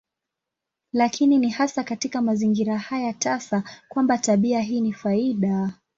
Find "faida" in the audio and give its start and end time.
4.93-5.73